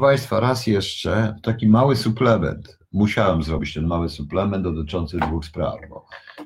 Państwa, 0.00 0.40
raz 0.40 0.66
jeszcze 0.66 1.34
taki 1.42 1.68
mały 1.68 1.96
suplement. 1.96 2.78
Musiałem 2.92 3.42
zrobić 3.42 3.74
ten 3.74 3.86
mały 3.86 4.08
suplement 4.08 4.64
dotyczący 4.64 5.18
dwóch 5.18 5.44
spraw. 5.44 5.74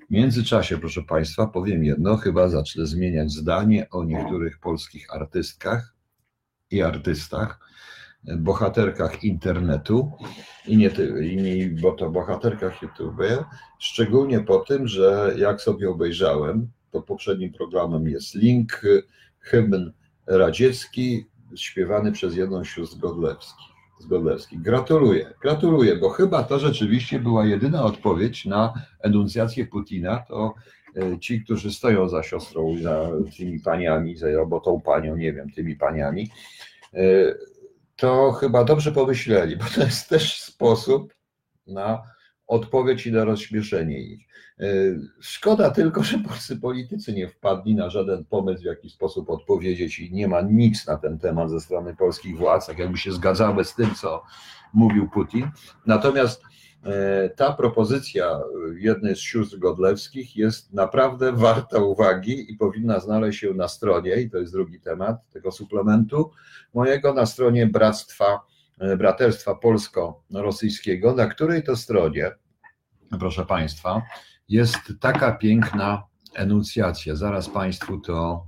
W 0.08 0.10
międzyczasie, 0.10 0.78
proszę 0.78 1.02
Państwa, 1.02 1.46
powiem 1.46 1.84
jedno, 1.84 2.16
chyba 2.16 2.48
zacznę 2.48 2.86
zmieniać 2.86 3.32
zdanie 3.32 3.90
o 3.90 4.04
niektórych 4.04 4.58
polskich 4.58 5.14
artystkach 5.14 5.94
i 6.70 6.82
artystach, 6.82 7.60
bohaterkach 8.38 9.24
internetu 9.24 10.12
i 10.66 10.76
nie, 10.76 10.90
nie 11.42 11.70
bo 11.70 11.92
to 11.92 12.10
bohaterkach 12.10 12.82
YouTube, 12.82 13.22
szczególnie 13.78 14.40
po 14.40 14.58
tym, 14.58 14.88
że 14.88 15.34
jak 15.36 15.60
sobie 15.60 15.90
obejrzałem, 15.90 16.70
pod 16.90 17.04
poprzednim 17.04 17.52
programem 17.52 18.08
jest 18.08 18.34
link, 18.34 18.82
hymn 19.40 19.92
radziecki, 20.26 21.26
śpiewany 21.56 22.12
przez 22.12 22.36
jedną 22.36 22.64
z 22.64 22.68
sióstr 22.68 22.98
Godlewskich. 22.98 23.66
Z 23.98 24.06
Godlewskich. 24.06 24.60
Gratuluję, 24.60 25.34
gratuluję, 25.42 25.96
bo 25.96 26.10
chyba 26.10 26.42
to 26.42 26.58
rzeczywiście 26.58 27.18
była 27.18 27.46
jedyna 27.46 27.84
odpowiedź 27.84 28.46
na 28.46 28.74
enuncjację 29.00 29.66
Putina. 29.66 30.18
To 30.28 30.54
e, 30.96 31.18
ci, 31.18 31.44
którzy 31.44 31.72
stoją 31.72 32.08
za 32.08 32.22
siostrą, 32.22 32.76
za 32.82 33.08
tymi 33.36 33.60
paniami, 33.60 34.16
za 34.16 34.30
robotą 34.30 34.80
panią, 34.80 35.16
nie 35.16 35.32
wiem, 35.32 35.50
tymi 35.50 35.76
paniami, 35.76 36.30
e, 36.94 37.34
to 37.96 38.32
chyba 38.32 38.64
dobrze 38.64 38.92
pomyśleli, 38.92 39.56
bo 39.56 39.64
to 39.74 39.80
jest 39.80 40.08
też 40.08 40.42
sposób 40.42 41.14
na 41.66 42.02
odpowiedź 42.52 43.06
i 43.06 43.12
na 43.12 43.24
rozśmieszenie 43.24 43.98
ich. 44.00 44.26
E, 44.60 44.66
szkoda 45.20 45.70
tylko, 45.70 46.02
że 46.02 46.18
polscy 46.18 46.56
politycy 46.56 47.12
nie 47.12 47.28
wpadli 47.28 47.74
na 47.74 47.90
żaden 47.90 48.24
pomysł, 48.24 48.62
w 48.62 48.64
jaki 48.64 48.90
sposób 48.90 49.30
odpowiedzieć 49.30 49.98
i 49.98 50.12
nie 50.12 50.28
ma 50.28 50.40
nic 50.40 50.86
na 50.86 50.96
ten 50.96 51.18
temat 51.18 51.50
ze 51.50 51.60
strony 51.60 51.96
polskich 51.96 52.38
władz, 52.38 52.66
tak 52.66 52.78
jakby 52.78 52.98
się 52.98 53.12
zgadzały 53.12 53.64
z 53.64 53.74
tym, 53.74 53.94
co 53.94 54.22
mówił 54.72 55.08
Putin. 55.08 55.50
Natomiast 55.86 56.42
e, 56.84 57.30
ta 57.30 57.52
propozycja 57.52 58.40
jednej 58.78 59.16
z 59.16 59.18
sióstr 59.18 59.58
godlewskich 59.58 60.36
jest 60.36 60.72
naprawdę 60.72 61.32
warta 61.32 61.78
uwagi 61.78 62.52
i 62.52 62.56
powinna 62.56 63.00
znaleźć 63.00 63.40
się 63.40 63.54
na 63.54 63.68
stronie, 63.68 64.16
i 64.16 64.30
to 64.30 64.38
jest 64.38 64.52
drugi 64.52 64.80
temat 64.80 65.30
tego 65.30 65.52
suplementu 65.52 66.30
mojego, 66.74 67.14
na 67.14 67.26
stronie 67.26 67.66
Bractwa, 67.66 68.40
e, 68.78 68.96
Braterstwa 68.96 69.54
Polsko-Rosyjskiego, 69.54 71.14
na 71.14 71.26
której 71.26 71.62
to 71.62 71.76
stronie, 71.76 72.30
proszę 73.18 73.46
Państwa, 73.46 74.02
jest 74.48 74.78
taka 75.00 75.32
piękna 75.32 76.02
enuncjacja. 76.34 77.16
Zaraz 77.16 77.48
Państwu 77.48 78.00
to 78.00 78.46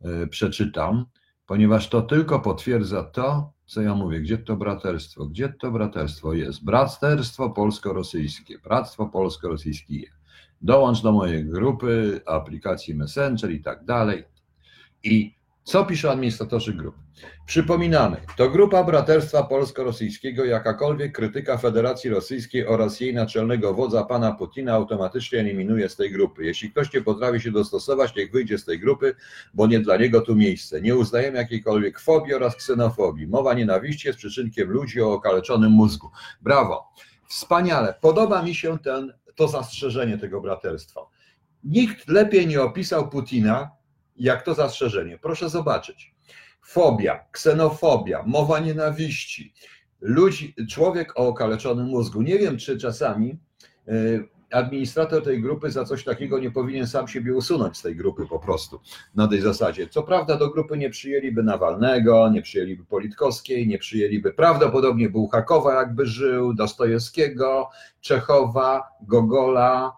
e, 0.00 0.26
przeczytam, 0.26 1.06
ponieważ 1.46 1.88
to 1.88 2.02
tylko 2.02 2.40
potwierdza 2.40 3.02
to, 3.02 3.52
co 3.66 3.82
ja 3.82 3.94
mówię. 3.94 4.20
Gdzie 4.20 4.38
to 4.38 4.56
braterstwo? 4.56 5.26
Gdzie 5.26 5.48
to 5.48 5.70
braterstwo 5.70 6.32
jest? 6.32 6.64
Braterstwo 6.64 7.50
polsko-rosyjskie. 7.50 8.58
Bractwo 8.58 9.06
polsko-rosyjskie. 9.06 10.10
Dołącz 10.60 11.02
do 11.02 11.12
mojej 11.12 11.44
grupy, 11.44 12.20
aplikacji 12.26 12.94
Messenger 12.94 13.50
i 13.50 13.62
tak 13.62 13.84
dalej. 13.84 14.24
I 15.02 15.34
co 15.64 15.84
piszą 15.84 16.10
administratorzy 16.10 16.72
grup? 16.74 16.94
Przypominamy, 17.46 18.16
to 18.36 18.50
grupa 18.50 18.84
Braterstwa 18.84 19.42
Polsko-Rosyjskiego, 19.42 20.44
jakakolwiek 20.44 21.12
krytyka 21.12 21.58
Federacji 21.58 22.10
Rosyjskiej 22.10 22.66
oraz 22.66 23.00
jej 23.00 23.14
naczelnego 23.14 23.74
wodza 23.74 24.04
pana 24.04 24.32
Putina 24.32 24.72
automatycznie 24.72 25.38
eliminuje 25.38 25.88
z 25.88 25.96
tej 25.96 26.12
grupy. 26.12 26.44
Jeśli 26.44 26.70
ktoś 26.70 26.92
nie 26.92 27.02
potrafi 27.02 27.40
się 27.40 27.50
dostosować, 27.50 28.16
niech 28.16 28.32
wyjdzie 28.32 28.58
z 28.58 28.64
tej 28.64 28.80
grupy, 28.80 29.14
bo 29.54 29.66
nie 29.66 29.80
dla 29.80 29.96
niego 29.96 30.20
tu 30.20 30.36
miejsce. 30.36 30.80
Nie 30.80 30.96
uznajemy 30.96 31.38
jakiejkolwiek 31.38 32.00
fobii 32.00 32.34
oraz 32.34 32.56
ksenofobii. 32.56 33.26
Mowa 33.26 33.54
nienawiści 33.54 34.08
jest 34.08 34.18
przyczynkiem 34.18 34.70
ludzi 34.70 35.02
o 35.02 35.12
okaleczonym 35.12 35.72
mózgu. 35.72 36.10
Brawo. 36.42 36.88
Wspaniale. 37.28 37.94
Podoba 38.00 38.42
mi 38.42 38.54
się 38.54 38.78
ten, 38.78 39.12
to 39.34 39.48
zastrzeżenie 39.48 40.18
tego 40.18 40.40
braterstwa. 40.40 41.00
Nikt 41.64 42.08
lepiej 42.08 42.46
nie 42.46 42.62
opisał 42.62 43.08
Putina 43.08 43.70
jak 44.16 44.42
to 44.42 44.54
zastrzeżenie. 44.54 45.18
Proszę 45.18 45.48
zobaczyć. 45.48 46.14
Fobia, 46.62 47.24
ksenofobia, 47.32 48.22
mowa 48.26 48.58
nienawiści, 48.58 49.54
ludzi, 50.00 50.54
człowiek 50.70 51.18
o 51.18 51.28
okaleczonym 51.28 51.86
mózgu. 51.86 52.22
Nie 52.22 52.38
wiem, 52.38 52.58
czy 52.58 52.78
czasami 52.78 53.38
y, 53.88 54.28
administrator 54.54 55.24
tej 55.24 55.42
grupy 55.42 55.70
za 55.70 55.84
coś 55.84 56.04
takiego 56.04 56.38
nie 56.38 56.50
powinien 56.50 56.86
sam 56.86 57.08
siebie 57.08 57.34
usunąć 57.34 57.76
z 57.76 57.82
tej 57.82 57.96
grupy 57.96 58.26
po 58.26 58.38
prostu 58.38 58.80
na 59.14 59.28
tej 59.28 59.40
zasadzie. 59.40 59.88
Co 59.88 60.02
prawda 60.02 60.36
do 60.36 60.50
grupy 60.50 60.78
nie 60.78 60.90
przyjęliby 60.90 61.42
Nawalnego, 61.42 62.28
nie 62.28 62.42
przyjęliby 62.42 62.84
Politkowskiej, 62.84 63.66
nie 63.66 63.78
przyjęliby 63.78 64.32
prawdopodobnie 64.32 65.10
Bułhakowa 65.10 65.74
jakby 65.74 66.06
żył, 66.06 66.54
Dostojewskiego, 66.54 67.68
Czechowa, 68.00 68.82
Gogola, 69.02 69.92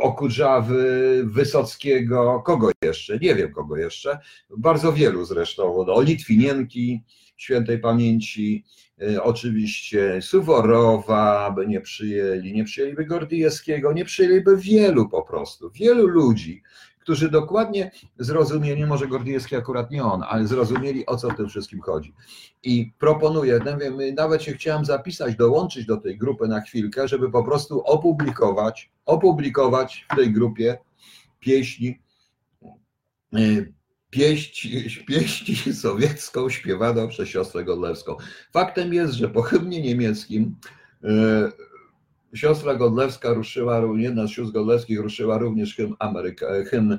Okudżawy, 0.00 1.22
Wysockiego, 1.24 2.42
kogo 2.46 2.70
jeszcze? 2.82 3.18
Nie 3.18 3.34
wiem 3.34 3.52
kogo 3.52 3.76
jeszcze. 3.76 4.18
Bardzo 4.56 4.92
wielu 4.92 5.24
zresztą. 5.24 5.84
No, 5.86 6.00
Litwinienki 6.00 7.02
świętej 7.38 7.78
pamięci, 7.78 8.64
yy, 8.98 9.22
oczywiście 9.22 10.22
Suworowa 10.22 11.50
by 11.50 11.66
nie 11.66 11.80
przyjęli, 11.80 12.52
nie 12.52 12.64
przyjęliby 12.64 13.04
Gordijewskiego, 13.04 13.92
nie 13.92 14.04
przyjęliby 14.04 14.56
wielu 14.56 15.08
po 15.08 15.22
prostu, 15.22 15.70
wielu 15.70 16.06
ludzi, 16.06 16.62
którzy 17.00 17.30
dokładnie 17.30 17.90
zrozumieli, 18.18 18.86
może 18.86 19.06
Gordijewski 19.06 19.56
akurat 19.56 19.90
nie 19.90 20.04
on, 20.04 20.22
ale 20.28 20.46
zrozumieli 20.46 21.06
o 21.06 21.16
co 21.16 21.30
w 21.30 21.36
tym 21.36 21.48
wszystkim 21.48 21.80
chodzi. 21.80 22.14
I 22.62 22.92
proponuję, 22.98 23.60
nawet 24.16 24.42
się 24.42 24.52
chciałem 24.52 24.84
zapisać, 24.84 25.36
dołączyć 25.36 25.86
do 25.86 25.96
tej 25.96 26.18
grupy 26.18 26.48
na 26.48 26.60
chwilkę, 26.60 27.08
żeby 27.08 27.30
po 27.30 27.44
prostu 27.44 27.80
opublikować, 27.80 28.90
opublikować 29.08 30.06
w 30.12 30.16
tej 30.16 30.32
grupie 30.32 30.78
pieśni, 31.40 31.98
y, 33.38 33.72
pieść, 34.10 34.68
pieści 35.06 35.74
sowiecką 35.74 36.50
śpiewaną 36.50 37.08
przez 37.08 37.28
siostrę 37.28 37.64
Godlewską. 37.64 38.16
Faktem 38.52 38.94
jest, 38.94 39.14
że 39.14 39.28
po 39.28 39.42
hymnie 39.42 39.82
niemieckim 39.82 40.56
y, 41.04 41.08
Siostra 42.34 42.74
Godlewska 42.74 43.32
ruszyła, 43.32 43.82
jedna 43.96 44.26
z 44.26 44.30
sióstr 44.30 44.52
Godlewskich 44.52 45.00
ruszyła 45.00 45.38
również 45.38 45.76
hymn, 45.76 45.94
Ameryka, 45.98 46.46
hymn 46.70 46.92
e, 46.92 46.98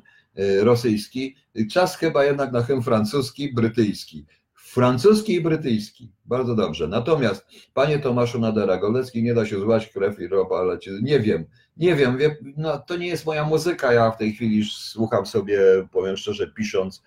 rosyjski. 0.64 1.36
Czas 1.72 1.98
chyba 1.98 2.26
jednak 2.26 2.52
na 2.52 2.64
hymn 2.64 2.82
francuski, 2.82 3.54
brytyjski. 3.54 4.26
Francuski 4.70 5.34
i 5.34 5.42
brytyjski. 5.42 6.12
Bardzo 6.26 6.56
dobrze. 6.56 6.88
Natomiast, 6.88 7.46
panie 7.74 8.00
Tomaszu 8.00 8.40
Nadera, 8.40 8.78
Godlewski 8.78 9.24
nie 9.24 9.34
da 9.34 9.46
się 9.46 9.60
złać 9.60 9.88
krew 9.88 10.20
i 10.20 10.28
ropa, 10.28 10.56
ale 10.56 10.78
nie 11.02 11.20
wiem, 11.20 11.46
nie 11.78 11.96
wiem, 11.96 12.18
no, 12.58 12.78
to 12.78 12.98
nie 12.98 13.08
jest 13.08 13.26
moja 13.26 13.46
muzyka. 13.46 13.94
Ja 13.94 14.12
w 14.12 14.18
tej 14.18 14.34
chwili 14.34 14.64
słucham 14.72 15.26
sobie, 15.26 15.60
powiem 15.92 16.18
szczerze, 16.18 16.48
pisząc 16.48 17.04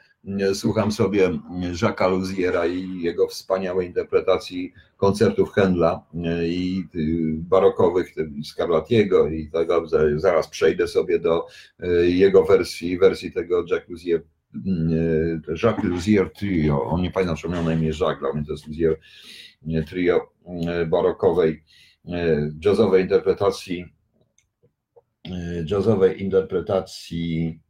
słucham 0.54 0.92
sobie 0.92 1.30
Jacques'a 1.72 2.10
Luziera 2.10 2.66
i 2.66 3.00
jego 3.00 3.28
wspaniałej 3.28 3.86
interpretacji 3.86 4.72
koncertów 4.96 5.52
Händla 5.52 6.00
i 6.42 6.84
barokowych 7.36 8.14
Scarlatiego 8.44 9.28
i 9.28 9.50
tego, 9.50 9.84
zaraz 10.16 10.48
przejdę 10.48 10.88
sobie 10.88 11.18
do 11.18 11.46
e, 11.80 11.88
jego 12.10 12.44
wersji, 12.44 12.98
wersji 12.98 13.32
tego 13.32 13.64
Jacques 13.70 13.88
Luzier, 13.88 14.22
Jacques 15.62 15.84
Luzier 15.84 16.32
Trio, 16.32 16.84
on 16.84 17.02
nie 17.02 17.10
pamiętam, 17.10 17.36
czy 17.36 17.48
miał 17.48 17.64
na 17.64 17.74
imię 17.74 17.90
Jacques, 18.00 18.46
to 18.46 18.52
jest 18.52 18.66
Luzier 18.66 18.98
Trio 19.86 20.32
e, 20.46 20.86
barokowej, 20.86 21.64
jazzowej 22.64 23.02
interpretacji 23.02 23.86
jazzowej 25.66 26.22
interpretacji 26.22 27.60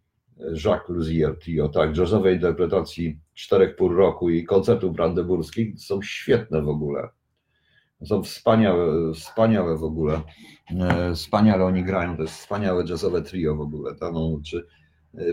Jacques 0.65 0.89
Luzier 0.89 1.39
Trio, 1.39 1.69
tak, 1.69 1.97
jazzowej 1.97 2.35
interpretacji 2.35 3.21
czterech 3.35 3.77
pół 3.77 3.89
roku 3.89 4.31
i 4.31 4.45
koncertów 4.45 4.93
brandenburskich 4.93 5.81
są 5.81 6.03
świetne 6.03 6.63
w 6.63 6.69
ogóle. 6.69 7.09
Są 8.05 8.23
wspaniałe, 8.23 9.15
wspaniałe 9.15 9.79
w 9.79 9.85
ogóle. 9.85 10.21
E, 10.71 11.15
wspaniale 11.15 11.65
oni 11.65 11.85
grają, 11.85 12.17
to 12.17 12.23
jest 12.23 12.35
wspaniałe 12.35 12.85
jazzowe 12.89 13.23
trio 13.23 13.57
w 13.57 13.61
ogóle. 13.61 13.95
Tam, 13.95 14.15
no, 14.15 14.41
czy, 14.45 14.59
e, 14.59 14.63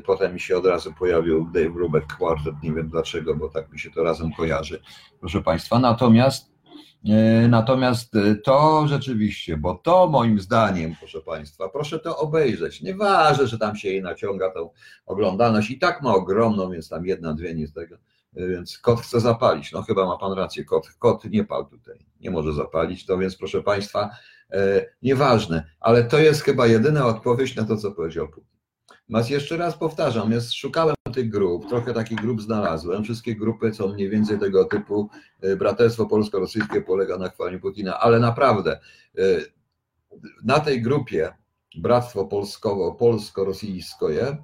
potem 0.06 0.34
mi 0.34 0.40
się 0.40 0.58
od 0.58 0.66
razu 0.66 0.94
pojawił 1.00 1.50
Dave 1.54 1.70
Brubeck 1.70 2.18
Quartet, 2.18 2.56
nie 2.64 2.74
wiem 2.74 2.90
dlaczego, 2.90 3.36
bo 3.36 3.50
tak 3.50 3.72
mi 3.72 3.80
się 3.80 3.92
to 3.92 4.04
razem 4.04 4.34
kojarzy, 4.34 4.82
proszę 5.20 5.42
Państwa. 5.42 5.80
Natomiast 5.80 6.50
E, 7.06 7.48
natomiast 7.48 8.16
e, 8.16 8.36
to 8.36 8.88
rzeczywiście, 8.88 9.58
bo 9.58 9.76
to 9.76 10.08
moim 10.08 10.40
zdaniem, 10.40 10.96
proszę 11.00 11.22
Państwa, 11.22 11.70
proszę 11.70 12.00
to 12.00 12.18
obejrzeć. 12.18 12.82
Nieważne, 12.82 13.48
że 13.48 13.58
tam 13.58 13.76
się 13.76 13.90
jej 13.90 14.02
naciąga 14.02 14.52
tą 14.52 14.70
oglądalność 15.06 15.72
i 15.72 15.80
tak 15.80 16.02
ma 16.02 16.16
ogromną, 16.16 16.72
więc 16.72 16.90
tam 16.90 17.06
jedna, 17.06 17.34
dwie 17.34 17.56
nie 17.56 17.68
z 17.68 17.74
tego. 17.74 17.98
Więc 18.34 18.78
kot 18.78 19.02
chce 19.02 19.20
zapalić. 19.20 19.72
No 19.72 19.82
chyba 19.82 20.06
ma 20.06 20.18
Pan 20.18 20.34
rację, 20.34 20.66
kot, 20.66 20.90
kot 21.00 21.26
nie 21.26 21.44
pal 21.44 21.66
tutaj, 21.66 22.00
nie 22.22 22.32
może 22.32 22.54
zapalić. 22.54 23.06
To 23.06 23.18
więc 23.18 23.38
proszę 23.38 23.64
Państwa, 23.64 24.10
nieważne, 25.02 25.70
ale 25.80 26.04
to 26.04 26.20
jest 26.20 26.42
chyba 26.42 26.68
jedyna 26.68 27.06
odpowiedź 27.06 27.56
na 27.56 27.64
to, 27.64 27.78
co 27.78 27.92
powiedział 27.92 28.28
Putin. 28.28 28.59
Mas 29.10 29.30
jeszcze 29.30 29.58
raz 29.58 29.78
powtarzam, 29.78 30.32
szukałem 30.52 30.96
tych 31.14 31.30
grup, 31.30 31.70
trochę 31.70 31.94
takich 31.94 32.22
grup 32.22 32.42
znalazłem. 32.42 33.04
Wszystkie 33.04 33.36
grupy 33.36 33.74
są 33.74 33.94
mniej 33.94 34.10
więcej 34.10 34.40
tego 34.40 34.66
typu. 34.66 35.10
y, 35.44 35.56
Braterstwo 35.56 36.06
polsko-rosyjskie 36.06 36.82
polega 36.82 37.18
na 37.18 37.30
chwaleniu 37.30 37.60
Putina, 37.60 38.00
ale 38.00 38.20
naprawdę 38.20 38.80
y, 39.20 39.46
na 40.44 40.60
tej 40.60 40.82
grupie 40.82 41.34
Bractwo 41.78 42.26
Polsko-Rosyjskie, 43.00 44.38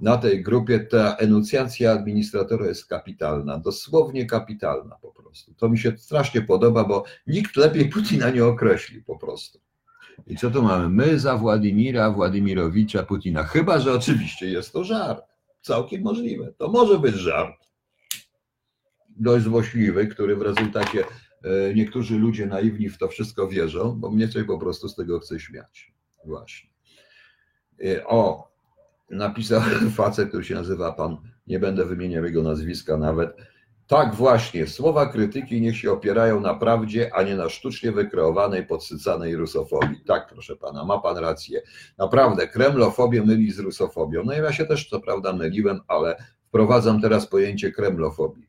na 0.00 0.16
tej 0.16 0.42
grupie 0.42 0.80
ta 0.80 1.16
enuncjacja 1.16 1.92
administratora 1.92 2.66
jest 2.66 2.86
kapitalna, 2.86 3.58
dosłownie 3.58 4.26
kapitalna 4.26 4.96
po 5.02 5.12
prostu. 5.12 5.54
To 5.54 5.68
mi 5.68 5.78
się 5.78 5.98
strasznie 5.98 6.42
podoba, 6.42 6.84
bo 6.84 7.04
nikt 7.26 7.56
lepiej 7.56 7.88
Putina 7.88 8.30
nie 8.30 8.44
określi 8.44 9.02
po 9.02 9.18
prostu. 9.18 9.60
I 10.26 10.36
co 10.36 10.50
tu 10.50 10.62
mamy? 10.62 10.88
My 10.88 11.18
za 11.18 11.36
Władimira 11.36 12.10
Władimirowicza 12.10 13.02
Putina. 13.02 13.44
Chyba, 13.44 13.78
że 13.78 13.92
oczywiście 13.92 14.50
jest 14.50 14.72
to 14.72 14.84
żart. 14.84 15.24
Całkiem 15.60 16.02
możliwe. 16.02 16.52
To 16.58 16.68
może 16.68 16.98
być 16.98 17.14
żart. 17.14 17.54
Dość 19.08 19.44
złośliwy, 19.44 20.06
który 20.06 20.36
w 20.36 20.42
rezultacie 20.42 21.04
e, 21.44 21.74
niektórzy 21.74 22.18
ludzie 22.18 22.46
naiwni 22.46 22.88
w 22.88 22.98
to 22.98 23.08
wszystko 23.08 23.48
wierzą, 23.48 24.00
bo 24.00 24.10
mnie 24.10 24.28
coś 24.28 24.44
po 24.44 24.58
prostu 24.58 24.88
z 24.88 24.96
tego 24.96 25.20
chce 25.20 25.40
śmiać. 25.40 25.92
Właśnie. 26.24 26.70
E, 27.84 28.06
O, 28.06 28.50
napisał 29.10 29.60
facet, 29.96 30.28
który 30.28 30.44
się 30.44 30.54
nazywa 30.54 30.92
pan, 30.92 31.16
nie 31.46 31.58
będę 31.58 31.84
wymieniał 31.84 32.24
jego 32.24 32.42
nazwiska 32.42 32.96
nawet. 32.96 33.36
Tak 33.90 34.14
właśnie, 34.14 34.66
słowa 34.66 35.06
krytyki 35.06 35.60
niech 35.60 35.76
się 35.76 35.92
opierają 35.92 36.40
na 36.40 36.54
prawdzie, 36.54 37.10
a 37.14 37.22
nie 37.22 37.36
na 37.36 37.48
sztucznie 37.48 37.92
wykreowanej, 37.92 38.66
podsycanej 38.66 39.36
rusofobii. 39.36 40.00
Tak, 40.06 40.26
proszę 40.32 40.56
pana, 40.56 40.84
ma 40.84 40.98
pan 40.98 41.16
rację. 41.16 41.62
Naprawdę, 41.98 42.48
kremlofobię 42.48 43.22
myli 43.22 43.52
z 43.52 43.58
rusofobią. 43.58 44.22
No 44.24 44.32
i 44.32 44.36
ja 44.36 44.52
się 44.52 44.66
też 44.66 44.88
co 44.88 45.00
prawda 45.00 45.32
myliłem, 45.32 45.80
ale 45.88 46.16
wprowadzam 46.48 47.00
teraz 47.00 47.26
pojęcie 47.26 47.72
kremlofobii. 47.72 48.46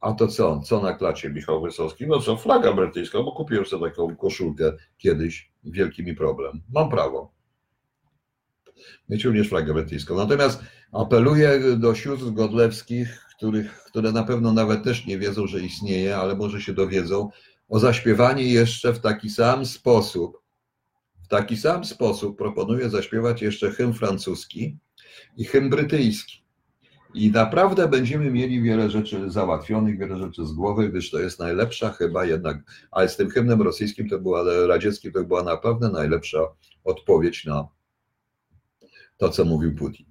A 0.00 0.12
to 0.12 0.28
co? 0.28 0.60
Co 0.60 0.80
na 0.82 0.94
klacie 0.94 1.30
Michał 1.30 1.62
Wysocki? 1.62 2.06
No 2.06 2.20
co, 2.20 2.36
flaga 2.36 2.72
brytyjska, 2.72 3.22
bo 3.22 3.32
kupiłem 3.32 3.66
sobie 3.66 3.90
taką 3.90 4.16
koszulkę 4.16 4.72
kiedyś. 4.98 5.52
Wielki 5.64 6.04
mi 6.04 6.14
problem. 6.14 6.62
Mam 6.74 6.90
prawo 6.90 7.32
mieć 9.08 9.24
również 9.24 9.48
flagę 9.48 9.74
brytyjską. 9.74 10.16
Natomiast 10.16 10.62
apeluję 10.92 11.60
do 11.76 11.94
sióstr 11.94 12.30
godlewskich, 12.32 13.29
których, 13.40 13.84
które 13.84 14.12
na 14.12 14.24
pewno 14.24 14.52
nawet 14.52 14.84
też 14.84 15.06
nie 15.06 15.18
wiedzą, 15.18 15.46
że 15.46 15.60
istnieje, 15.60 16.16
ale 16.16 16.36
może 16.36 16.60
się 16.60 16.72
dowiedzą, 16.72 17.30
o 17.68 17.78
zaśpiewanie 17.78 18.44
jeszcze 18.44 18.92
w 18.92 18.98
taki 18.98 19.30
sam 19.30 19.66
sposób. 19.66 20.42
W 21.24 21.28
taki 21.28 21.56
sam 21.56 21.84
sposób 21.84 22.38
proponuję 22.38 22.90
zaśpiewać 22.90 23.42
jeszcze 23.42 23.70
hymn 23.70 23.92
francuski 23.92 24.78
i 25.36 25.44
hymn 25.44 25.70
brytyjski. 25.70 26.44
I 27.14 27.30
naprawdę 27.30 27.88
będziemy 27.88 28.30
mieli 28.30 28.62
wiele 28.62 28.90
rzeczy 28.90 29.30
załatwionych, 29.30 29.98
wiele 29.98 30.18
rzeczy 30.18 30.46
z 30.46 30.52
głowy, 30.52 30.88
gdyż 30.88 31.10
to 31.10 31.20
jest 31.20 31.38
najlepsza 31.38 31.92
chyba 31.92 32.24
jednak, 32.24 32.58
ale 32.90 33.08
z 33.08 33.16
tym 33.16 33.30
hymnem 33.30 33.62
rosyjskim 33.62 34.08
to 34.08 34.18
była, 34.18 34.66
radzieckim 34.66 35.12
to 35.12 35.24
była 35.24 35.42
naprawdę 35.42 35.88
najlepsza 35.88 36.38
odpowiedź 36.84 37.44
na 37.44 37.68
to, 39.16 39.28
co 39.28 39.44
mówił 39.44 39.74
Putin. 39.74 40.09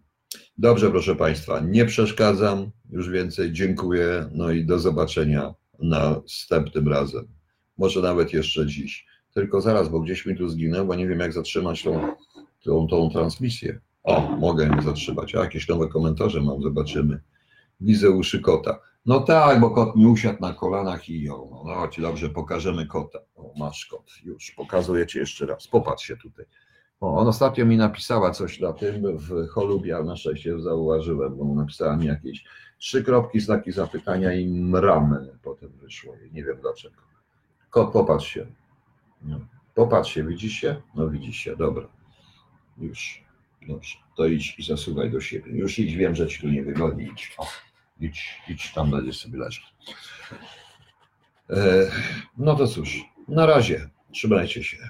Dobrze, 0.61 0.89
proszę 0.89 1.15
Państwa, 1.15 1.59
nie 1.59 1.85
przeszkadzam 1.85 2.71
już 2.89 3.09
więcej, 3.09 3.51
dziękuję, 3.51 4.29
no 4.31 4.51
i 4.51 4.65
do 4.65 4.79
zobaczenia 4.79 5.53
następnym 5.79 6.87
razem. 6.87 7.27
Może 7.77 8.01
nawet 8.01 8.33
jeszcze 8.33 8.67
dziś. 8.67 9.05
Tylko 9.33 9.61
zaraz, 9.61 9.89
bo 9.89 9.99
gdzieś 9.99 10.25
mi 10.25 10.37
tu 10.37 10.49
zginął, 10.49 10.85
bo 10.85 10.95
nie 10.95 11.07
wiem, 11.07 11.19
jak 11.19 11.33
zatrzymać 11.33 11.83
tą, 11.83 12.15
tą, 12.63 12.87
tą 12.87 13.09
transmisję. 13.09 13.79
O, 14.03 14.21
mogę 14.21 14.65
ją 14.65 14.81
zatrzymać. 14.81 15.35
A 15.35 15.39
jakieś 15.39 15.67
nowe 15.67 15.87
komentarze 15.87 16.41
mam, 16.41 16.61
zobaczymy. 16.61 17.21
Widzę 17.81 18.09
uszy 18.09 18.39
kota. 18.39 18.79
No 19.05 19.19
tak, 19.19 19.59
bo 19.59 19.69
kot 19.69 19.95
mi 19.95 20.05
usiadł 20.05 20.41
na 20.41 20.53
kolanach 20.53 21.09
i 21.09 21.23
ją. 21.23 21.49
No 21.65 21.73
chodź, 21.75 22.01
dobrze, 22.01 22.29
pokażemy 22.29 22.85
kota. 22.85 23.19
O, 23.35 23.53
masz 23.57 23.85
kot, 23.85 24.11
już, 24.23 24.51
pokazuję 24.51 25.07
Ci 25.07 25.17
jeszcze 25.17 25.45
raz. 25.45 25.67
Popatrz 25.67 26.05
się 26.05 26.17
tutaj. 26.17 26.45
O, 27.01 27.17
on 27.17 27.27
ostatnio 27.27 27.65
mi 27.65 27.77
napisała 27.77 28.31
coś 28.31 28.59
na 28.59 28.73
tym 28.73 29.17
w 29.17 29.47
Holubie, 29.47 29.95
ale 29.95 30.05
na 30.05 30.15
szczęście 30.15 30.59
zauważyłem, 30.59 31.35
bo 31.35 31.45
napisała 31.45 31.97
mi 31.97 32.05
jakieś 32.05 32.43
trzy 32.77 33.03
kropki, 33.03 33.39
znaki 33.39 33.71
zapytania 33.71 34.33
i 34.33 34.47
mramy 34.47 35.37
potem 35.43 35.69
wyszło. 35.69 36.15
Nie 36.31 36.43
wiem 36.43 36.57
dlaczego. 36.61 36.95
Kot, 37.69 37.93
popatrz 37.93 38.27
się. 38.27 38.45
No. 39.21 39.39
Popatrz 39.75 40.13
się, 40.13 40.23
widzisz 40.23 40.53
się? 40.53 40.81
No 40.95 41.09
widzisz 41.09 41.35
się, 41.35 41.55
dobra. 41.55 41.87
Już. 42.77 43.23
Dobrze. 43.67 43.97
To 44.17 44.25
idź 44.25 44.59
i 44.59 44.63
zasuwaj 44.63 45.11
do 45.11 45.21
siebie. 45.21 45.51
Już 45.51 45.79
idź, 45.79 45.95
wiem, 45.95 46.15
że 46.15 46.27
ci 46.27 46.41
tu 46.41 46.47
niewygodnie. 46.47 47.03
Idź. 47.03 47.37
Idź, 47.99 48.41
idź 48.49 48.73
tam 48.73 48.91
będziesz 48.91 49.19
sobie 49.19 49.39
leżeć. 49.39 49.73
E, 51.49 51.91
no 52.37 52.55
to 52.55 52.67
cóż, 52.67 53.05
na 53.27 53.45
razie. 53.45 53.89
Trzymajcie 54.11 54.63
się. 54.63 54.89